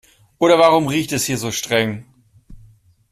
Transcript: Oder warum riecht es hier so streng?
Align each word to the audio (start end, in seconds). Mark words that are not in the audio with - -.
Oder 0.39 0.57
warum 0.57 0.87
riecht 0.87 1.11
es 1.11 1.25
hier 1.25 1.37
so 1.37 1.51
streng? 1.51 2.05